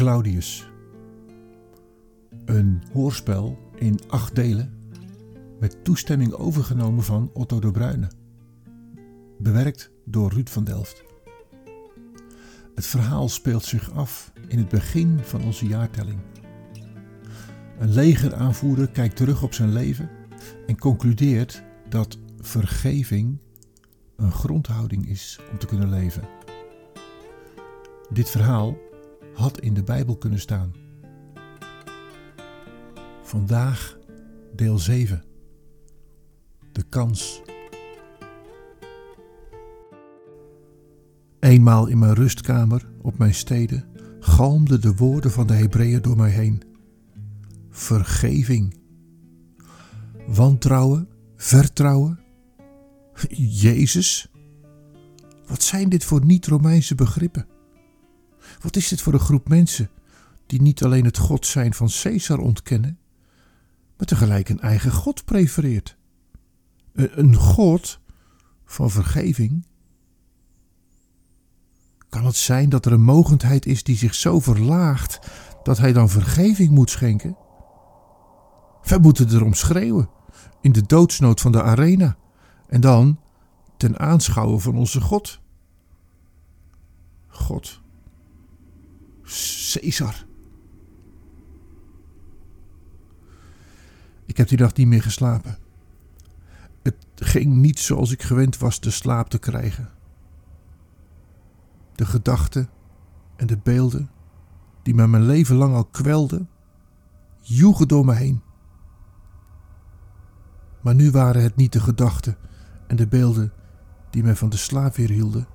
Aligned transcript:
Claudius. 0.00 0.70
Een 2.44 2.82
hoorspel 2.92 3.58
in 3.74 4.00
acht 4.08 4.34
delen 4.34 4.72
met 5.58 5.84
toestemming 5.84 6.32
overgenomen 6.32 7.04
van 7.04 7.30
Otto 7.32 7.60
de 7.60 7.70
Bruyne. 7.70 8.10
Bewerkt 9.38 9.90
door 10.04 10.32
Ruud 10.32 10.48
van 10.48 10.64
Delft. 10.64 11.04
Het 12.74 12.86
verhaal 12.86 13.28
speelt 13.28 13.64
zich 13.64 13.92
af 13.92 14.32
in 14.48 14.58
het 14.58 14.68
begin 14.68 15.18
van 15.22 15.44
onze 15.44 15.66
jaartelling. 15.66 16.20
Een 17.78 17.92
legeraanvoerder 17.92 18.90
kijkt 18.90 19.16
terug 19.16 19.42
op 19.42 19.54
zijn 19.54 19.72
leven 19.72 20.10
en 20.66 20.78
concludeert 20.78 21.62
dat 21.88 22.18
vergeving 22.38 23.38
een 24.16 24.32
grondhouding 24.32 25.08
is 25.08 25.40
om 25.52 25.58
te 25.58 25.66
kunnen 25.66 25.90
leven. 25.90 26.22
Dit 28.10 28.30
verhaal 28.30 28.88
had 29.40 29.60
in 29.60 29.74
de 29.74 29.82
Bijbel 29.82 30.16
kunnen 30.16 30.40
staan. 30.40 30.72
Vandaag 33.22 33.98
deel 34.54 34.78
7. 34.78 35.24
De 36.72 36.82
kans. 36.88 37.42
Eenmaal 41.38 41.86
in 41.86 41.98
mijn 41.98 42.14
rustkamer 42.14 42.90
op 43.02 43.18
mijn 43.18 43.34
steden 43.34 43.84
galmden 44.20 44.80
de 44.80 44.94
woorden 44.94 45.30
van 45.30 45.46
de 45.46 45.54
Hebreeën 45.54 46.02
door 46.02 46.16
mij 46.16 46.30
heen. 46.30 46.62
Vergeving. 47.70 48.74
Wantrouwen, 50.26 51.08
vertrouwen. 51.36 52.20
Jezus? 53.36 54.30
Wat 55.46 55.62
zijn 55.62 55.88
dit 55.88 56.04
voor 56.04 56.24
niet-Romeinse 56.24 56.94
begrippen? 56.94 57.46
Wat 58.60 58.76
is 58.76 58.88
dit 58.88 59.02
voor 59.02 59.12
een 59.12 59.20
groep 59.20 59.48
mensen 59.48 59.90
die 60.46 60.62
niet 60.62 60.84
alleen 60.84 61.04
het 61.04 61.18
God 61.18 61.46
zijn 61.46 61.74
van 61.74 61.88
Caesar 62.02 62.38
ontkennen, 62.38 62.98
maar 63.96 64.06
tegelijk 64.06 64.48
een 64.48 64.60
eigen 64.60 64.92
God 64.92 65.24
prefereert? 65.24 65.96
Een 66.92 67.34
God 67.34 68.00
van 68.64 68.90
vergeving? 68.90 69.66
Kan 72.08 72.26
het 72.26 72.36
zijn 72.36 72.68
dat 72.68 72.86
er 72.86 72.92
een 72.92 73.02
mogendheid 73.02 73.66
is 73.66 73.82
die 73.82 73.96
zich 73.96 74.14
zo 74.14 74.40
verlaagt 74.40 75.18
dat 75.62 75.78
hij 75.78 75.92
dan 75.92 76.08
vergeving 76.08 76.70
moet 76.70 76.90
schenken? 76.90 77.36
Wij 78.82 78.98
moeten 78.98 79.28
erom 79.34 79.54
schreeuwen 79.54 80.10
in 80.60 80.72
de 80.72 80.82
doodsnood 80.86 81.40
van 81.40 81.52
de 81.52 81.62
arena 81.62 82.16
en 82.66 82.80
dan 82.80 83.20
ten 83.76 83.98
aanschouwen 83.98 84.60
van 84.60 84.76
onze 84.76 85.00
God. 85.00 85.40
God 87.28 87.80
Caesar. 89.72 90.26
Ik 94.24 94.36
heb 94.36 94.48
die 94.48 94.58
nacht 94.58 94.76
niet 94.76 94.86
meer 94.86 95.02
geslapen. 95.02 95.58
Het 96.82 96.96
ging 97.14 97.54
niet 97.54 97.78
zoals 97.78 98.12
ik 98.12 98.22
gewend 98.22 98.58
was 98.58 98.80
de 98.80 98.90
slaap 98.90 99.28
te 99.28 99.38
krijgen. 99.38 99.90
De 101.94 102.06
gedachten 102.06 102.70
en 103.36 103.46
de 103.46 103.58
beelden 103.58 104.10
die 104.82 104.94
mij 104.94 105.06
mijn 105.06 105.26
leven 105.26 105.56
lang 105.56 105.74
al 105.74 105.84
kwelden, 105.84 106.48
joegen 107.40 107.88
door 107.88 108.04
me 108.04 108.14
heen. 108.14 108.42
Maar 110.80 110.94
nu 110.94 111.10
waren 111.10 111.42
het 111.42 111.56
niet 111.56 111.72
de 111.72 111.80
gedachten 111.80 112.36
en 112.86 112.96
de 112.96 113.06
beelden 113.06 113.52
die 114.10 114.22
mij 114.22 114.36
van 114.36 114.48
de 114.48 114.56
slaap 114.56 114.94
weerhielden. 114.94 115.46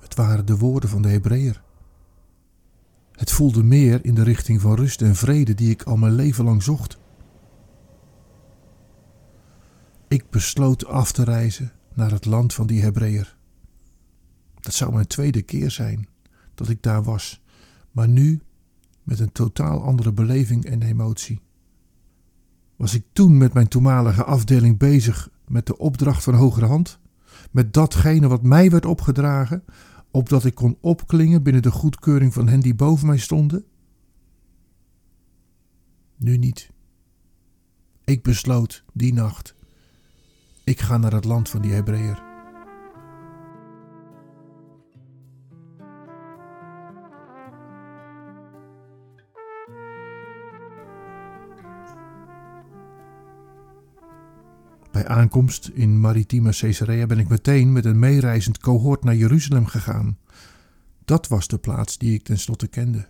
Het 0.00 0.14
waren 0.14 0.46
de 0.46 0.56
woorden 0.56 0.90
van 0.90 1.02
de 1.02 1.08
Hebreeër. 1.08 1.62
Het 3.20 3.30
voelde 3.30 3.62
meer 3.62 4.04
in 4.04 4.14
de 4.14 4.22
richting 4.22 4.60
van 4.60 4.74
rust 4.74 5.02
en 5.02 5.14
vrede 5.14 5.54
die 5.54 5.70
ik 5.70 5.82
al 5.82 5.96
mijn 5.96 6.14
leven 6.14 6.44
lang 6.44 6.62
zocht. 6.62 6.98
Ik 10.08 10.30
besloot 10.30 10.86
af 10.86 11.12
te 11.12 11.24
reizen 11.24 11.72
naar 11.94 12.10
het 12.10 12.24
land 12.24 12.54
van 12.54 12.66
die 12.66 12.82
Hebreeër. 12.82 13.36
Dat 14.60 14.74
zou 14.74 14.92
mijn 14.92 15.06
tweede 15.06 15.42
keer 15.42 15.70
zijn 15.70 16.08
dat 16.54 16.68
ik 16.68 16.82
daar 16.82 17.02
was, 17.02 17.42
maar 17.90 18.08
nu 18.08 18.40
met 19.02 19.20
een 19.20 19.32
totaal 19.32 19.82
andere 19.82 20.12
beleving 20.12 20.64
en 20.64 20.82
emotie. 20.82 21.40
Was 22.76 22.94
ik 22.94 23.04
toen 23.12 23.38
met 23.38 23.52
mijn 23.52 23.68
toenmalige 23.68 24.24
afdeling 24.24 24.78
bezig 24.78 25.28
met 25.48 25.66
de 25.66 25.78
opdracht 25.78 26.24
van 26.24 26.34
hogere 26.34 26.66
hand, 26.66 26.98
met 27.50 27.72
datgene 27.72 28.28
wat 28.28 28.42
mij 28.42 28.70
werd 28.70 28.86
opgedragen, 28.86 29.64
opdat 30.10 30.44
ik 30.44 30.54
kon 30.54 30.78
opklingen 30.80 31.42
binnen 31.42 31.62
de 31.62 31.70
goedkeuring 31.70 32.32
van 32.32 32.48
hen 32.48 32.60
die 32.60 32.74
boven 32.74 33.06
mij 33.06 33.18
stonden? 33.18 33.64
Nu 36.16 36.36
niet. 36.36 36.70
Ik 38.04 38.22
besloot 38.22 38.84
die 38.92 39.12
nacht: 39.12 39.54
ik 40.64 40.80
ga 40.80 40.96
naar 40.96 41.12
het 41.12 41.24
land 41.24 41.48
van 41.48 41.62
die 41.62 41.72
Hebreeër. 41.72 42.29
Bij 55.00 55.08
aankomst 55.08 55.70
in 55.74 56.00
maritieme 56.00 56.50
Caesarea 56.50 57.06
ben 57.06 57.18
ik 57.18 57.28
meteen 57.28 57.72
met 57.72 57.84
een 57.84 57.98
meereizend 57.98 58.58
cohort 58.58 59.04
naar 59.04 59.16
Jeruzalem 59.16 59.66
gegaan. 59.66 60.18
Dat 61.04 61.28
was 61.28 61.48
de 61.48 61.58
plaats 61.58 61.98
die 61.98 62.14
ik 62.14 62.22
tenslotte 62.22 62.66
kende. 62.66 63.08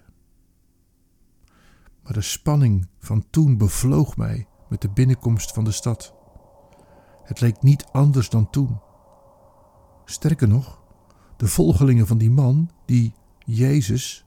Maar 2.02 2.12
de 2.12 2.20
spanning 2.20 2.86
van 2.98 3.24
toen 3.30 3.56
bevloog 3.56 4.16
mij 4.16 4.46
met 4.68 4.80
de 4.80 4.88
binnenkomst 4.88 5.52
van 5.52 5.64
de 5.64 5.70
stad. 5.70 6.14
Het 7.24 7.40
leek 7.40 7.62
niet 7.62 7.84
anders 7.92 8.28
dan 8.28 8.50
toen. 8.50 8.80
Sterker 10.04 10.48
nog, 10.48 10.82
de 11.36 11.48
volgelingen 11.48 12.06
van 12.06 12.18
die 12.18 12.30
man, 12.30 12.70
die 12.86 13.14
Jezus, 13.44 14.26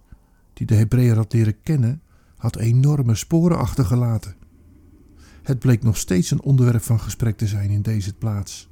die 0.53 0.67
de 0.67 0.75
Hebreeër 0.75 1.15
had 1.15 1.33
leren 1.33 1.61
kennen, 1.61 2.01
had 2.37 2.55
enorme 2.55 3.15
sporen 3.15 3.57
achtergelaten. 3.57 4.35
Het 5.43 5.59
bleek 5.59 5.83
nog 5.83 5.97
steeds 5.97 6.31
een 6.31 6.41
onderwerp 6.41 6.81
van 6.81 6.99
gesprek 6.99 7.37
te 7.37 7.47
zijn 7.47 7.69
in 7.69 7.81
deze 7.81 8.13
plaats. 8.13 8.69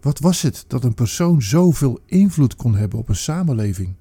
Wat 0.00 0.18
was 0.18 0.42
het 0.42 0.64
dat 0.66 0.84
een 0.84 0.94
persoon 0.94 1.42
zoveel 1.42 2.00
invloed 2.06 2.56
kon 2.56 2.74
hebben 2.74 2.98
op 2.98 3.08
een 3.08 3.16
samenleving? 3.16 3.94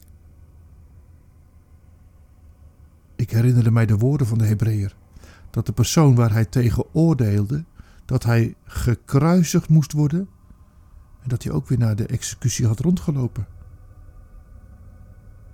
Ik 3.15 3.31
herinnerde 3.31 3.71
mij 3.71 3.85
de 3.85 3.97
woorden 3.97 4.27
van 4.27 4.37
de 4.37 4.45
Hebreeër: 4.45 4.95
dat 5.49 5.65
de 5.65 5.71
persoon 5.71 6.15
waar 6.15 6.31
hij 6.31 6.45
tegen 6.45 6.93
oordeelde, 6.93 7.63
dat 8.05 8.23
hij 8.23 8.55
gekruisigd 8.63 9.69
moest 9.69 9.91
worden 9.91 10.29
en 11.21 11.29
dat 11.29 11.43
hij 11.43 11.51
ook 11.51 11.67
weer 11.67 11.77
naar 11.77 11.95
de 11.95 12.05
executie 12.05 12.67
had 12.67 12.79
rondgelopen. 12.79 13.47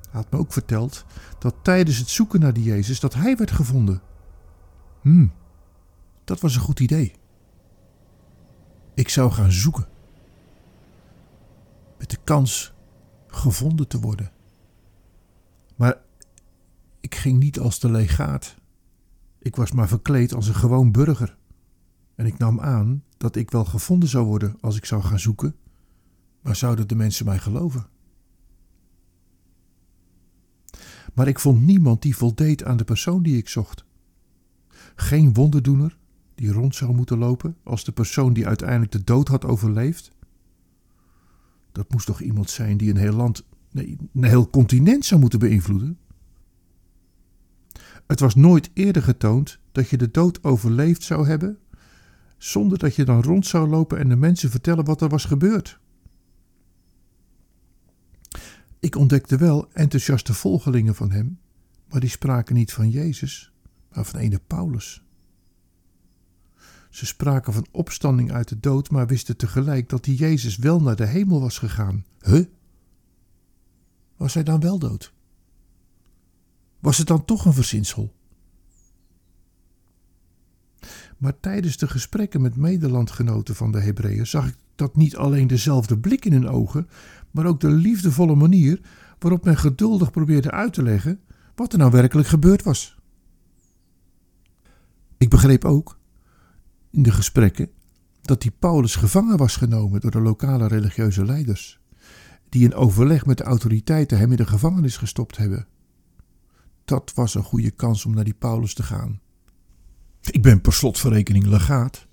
Hij 0.01 0.21
had 0.21 0.31
me 0.31 0.37
ook 0.37 0.53
verteld 0.53 1.05
dat 1.39 1.55
tijdens 1.61 1.97
het 1.97 2.09
zoeken 2.09 2.39
naar 2.39 2.53
die 2.53 2.63
Jezus 2.63 2.99
dat 2.99 3.13
hij 3.13 3.37
werd 3.37 3.51
gevonden. 3.51 4.01
Hmm, 5.01 5.31
dat 6.29 6.39
was 6.39 6.55
een 6.55 6.61
goed 6.61 6.79
idee. 6.79 7.13
Ik 8.93 9.09
zou 9.09 9.31
gaan 9.31 9.51
zoeken. 9.51 9.87
Met 11.97 12.09
de 12.09 12.17
kans 12.23 12.73
gevonden 13.27 13.87
te 13.87 13.99
worden. 13.99 14.31
Maar 15.75 16.01
ik 16.99 17.15
ging 17.15 17.39
niet 17.39 17.59
als 17.59 17.79
de 17.79 17.91
legaat. 17.91 18.55
Ik 19.39 19.55
was 19.55 19.71
maar 19.71 19.87
verkleed 19.87 20.33
als 20.33 20.47
een 20.47 20.55
gewoon 20.55 20.91
burger. 20.91 21.37
En 22.15 22.25
ik 22.25 22.37
nam 22.37 22.59
aan 22.59 23.03
dat 23.17 23.35
ik 23.35 23.51
wel 23.51 23.65
gevonden 23.65 24.09
zou 24.09 24.25
worden 24.25 24.57
als 24.61 24.75
ik 24.77 24.85
zou 24.85 25.01
gaan 25.01 25.19
zoeken. 25.19 25.55
Maar 26.41 26.55
zouden 26.55 26.87
de 26.87 26.95
mensen 26.95 27.25
mij 27.25 27.39
geloven? 27.39 27.87
Maar 31.13 31.27
ik 31.27 31.39
vond 31.39 31.61
niemand 31.61 32.01
die 32.01 32.15
voldeed 32.15 32.63
aan 32.63 32.77
de 32.77 32.83
persoon 32.83 33.23
die 33.23 33.37
ik 33.37 33.49
zocht. 33.49 33.85
Geen 34.95 35.33
wonderdoener, 35.33 35.98
die 36.39 36.51
rond 36.51 36.75
zou 36.75 36.95
moeten 36.95 37.17
lopen 37.17 37.57
als 37.63 37.83
de 37.83 37.91
persoon 37.91 38.33
die 38.33 38.47
uiteindelijk 38.47 38.91
de 38.91 39.03
dood 39.03 39.27
had 39.27 39.45
overleefd? 39.45 40.11
Dat 41.71 41.91
moest 41.91 42.05
toch 42.05 42.21
iemand 42.21 42.49
zijn 42.49 42.77
die 42.77 42.89
een 42.89 42.97
heel 42.97 43.13
land, 43.13 43.43
nee, 43.71 43.97
een 44.13 44.23
heel 44.23 44.49
continent 44.49 45.05
zou 45.05 45.21
moeten 45.21 45.39
beïnvloeden? 45.39 45.97
Het 48.07 48.19
was 48.19 48.35
nooit 48.35 48.69
eerder 48.73 49.03
getoond 49.03 49.59
dat 49.71 49.89
je 49.89 49.97
de 49.97 50.11
dood 50.11 50.43
overleefd 50.43 51.03
zou 51.03 51.27
hebben, 51.27 51.57
zonder 52.37 52.77
dat 52.77 52.95
je 52.95 53.05
dan 53.05 53.21
rond 53.21 53.45
zou 53.45 53.69
lopen 53.69 53.97
en 53.97 54.09
de 54.09 54.15
mensen 54.15 54.49
vertellen 54.49 54.85
wat 54.85 55.01
er 55.01 55.09
was 55.09 55.25
gebeurd. 55.25 55.79
Ik 58.79 58.95
ontdekte 58.95 59.37
wel 59.37 59.73
enthousiaste 59.73 60.33
volgelingen 60.33 60.95
van 60.95 61.11
hem, 61.11 61.39
maar 61.89 61.99
die 61.99 62.09
spraken 62.09 62.55
niet 62.55 62.73
van 62.73 62.89
Jezus, 62.89 63.51
maar 63.93 64.05
van 64.05 64.19
ene 64.19 64.39
Paulus. 64.47 65.03
Ze 66.89 67.05
spraken 67.05 67.53
van 67.53 67.67
opstanding 67.71 68.31
uit 68.31 68.47
de 68.47 68.59
dood, 68.59 68.89
maar 68.89 69.07
wisten 69.07 69.37
tegelijk 69.37 69.89
dat 69.89 70.03
die 70.03 70.15
Jezus 70.15 70.57
wel 70.57 70.81
naar 70.81 70.95
de 70.95 71.05
hemel 71.05 71.41
was 71.41 71.57
gegaan. 71.57 72.05
Huh? 72.21 72.45
Was 74.17 74.33
hij 74.33 74.43
dan 74.43 74.59
wel 74.59 74.79
dood? 74.79 75.13
Was 76.79 76.97
het 76.97 77.07
dan 77.07 77.25
toch 77.25 77.45
een 77.45 77.53
verzinsel? 77.53 78.13
Maar 81.17 81.39
tijdens 81.39 81.77
de 81.77 81.87
gesprekken 81.87 82.41
met 82.41 82.55
medelandgenoten 82.55 83.55
van 83.55 83.71
de 83.71 83.79
Hebreeën 83.79 84.27
zag 84.27 84.47
ik 84.47 84.55
dat 84.75 84.95
niet 84.95 85.15
alleen 85.15 85.47
dezelfde 85.47 85.99
blik 85.99 86.25
in 86.25 86.31
hun 86.31 86.47
ogen, 86.47 86.89
maar 87.31 87.45
ook 87.45 87.59
de 87.59 87.69
liefdevolle 87.69 88.35
manier 88.35 88.81
waarop 89.19 89.43
men 89.43 89.57
geduldig 89.57 90.11
probeerde 90.11 90.51
uit 90.51 90.73
te 90.73 90.83
leggen 90.83 91.19
wat 91.55 91.73
er 91.73 91.79
nou 91.79 91.91
werkelijk 91.91 92.27
gebeurd 92.27 92.63
was. 92.63 92.97
Ik 95.17 95.29
begreep 95.29 95.65
ook 95.65 95.98
in 96.91 97.03
de 97.03 97.11
gesprekken 97.11 97.69
dat 98.21 98.41
die 98.41 98.51
Paulus 98.59 98.95
gevangen 98.95 99.37
was 99.37 99.55
genomen 99.55 100.01
door 100.01 100.11
de 100.11 100.21
lokale 100.21 100.67
religieuze 100.67 101.25
leiders, 101.25 101.79
die 102.49 102.63
in 102.63 102.73
overleg 102.73 103.25
met 103.25 103.37
de 103.37 103.43
autoriteiten 103.43 104.17
hem 104.17 104.31
in 104.31 104.37
de 104.37 104.45
gevangenis 104.45 104.97
gestopt 104.97 105.37
hebben. 105.37 105.67
Dat 106.85 107.11
was 107.15 107.35
een 107.35 107.43
goede 107.43 107.71
kans 107.71 108.05
om 108.05 108.13
naar 108.13 108.23
die 108.23 108.33
Paulus 108.33 108.73
te 108.73 108.83
gaan. 108.83 109.19
Ik 110.21 110.41
ben 110.41 110.61
per 110.61 110.73
slotverrekening 110.73 111.45
legaat. 111.45 112.07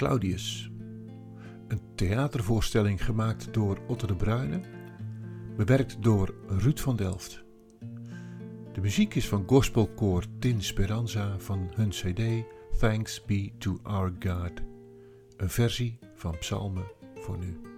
Claudius. 0.00 0.70
Een 1.68 1.80
theatervoorstelling 1.94 3.04
gemaakt 3.04 3.54
door 3.54 3.78
Otto 3.86 4.06
de 4.06 4.14
Bruyne, 4.14 4.60
bewerkt 5.56 6.02
door 6.02 6.34
Ruud 6.48 6.78
van 6.78 6.96
Delft. 6.96 7.44
De 8.72 8.80
muziek 8.80 9.14
is 9.14 9.28
van 9.28 9.44
gospelkoor 9.46 10.24
Tin 10.38 10.62
Speranza 10.62 11.38
van 11.38 11.70
hun 11.74 11.88
CD 11.88 12.44
Thanks 12.78 13.24
Be 13.24 13.52
to 13.58 13.78
Our 13.82 14.12
God, 14.18 14.52
een 15.36 15.50
versie 15.50 15.98
van 16.14 16.38
Psalmen 16.38 16.84
voor 17.14 17.38
nu. 17.38 17.69